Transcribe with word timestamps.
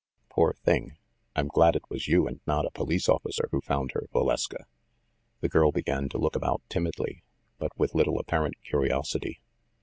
Poor 0.29 0.53
thing! 0.53 0.97
I'm 1.35 1.47
glad 1.47 1.75
it 1.75 1.87
was 1.87 2.07
you 2.07 2.25
and 2.27 2.39
not 2.47 2.65
a 2.65 2.71
police 2.71 3.07
officer 3.07 3.47
who 3.51 3.61
found 3.61 3.91
her, 3.91 4.07
Valeska." 4.11 4.65
The 5.41 5.47
girl 5.49 5.71
began 5.71 6.09
to 6.09 6.17
look 6.17 6.35
about 6.35 6.63
timidly, 6.69 7.21
but 7.59 7.77
with 7.77 7.93
little 7.93 8.19
apparent 8.19 8.55
curiosity. 8.63 9.41